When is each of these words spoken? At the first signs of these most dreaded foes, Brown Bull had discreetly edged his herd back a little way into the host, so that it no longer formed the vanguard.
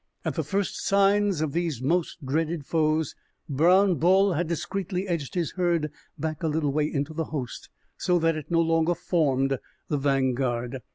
At 0.25 0.33
the 0.33 0.43
first 0.43 0.83
signs 0.83 1.41
of 1.41 1.51
these 1.51 1.79
most 1.79 2.25
dreaded 2.25 2.65
foes, 2.65 3.13
Brown 3.47 3.99
Bull 3.99 4.33
had 4.33 4.47
discreetly 4.47 5.07
edged 5.07 5.35
his 5.35 5.51
herd 5.51 5.91
back 6.17 6.41
a 6.41 6.47
little 6.47 6.71
way 6.73 6.91
into 6.91 7.13
the 7.13 7.25
host, 7.25 7.69
so 7.97 8.17
that 8.17 8.35
it 8.35 8.49
no 8.49 8.61
longer 8.61 8.95
formed 8.95 9.59
the 9.89 9.97
vanguard. 9.99 10.79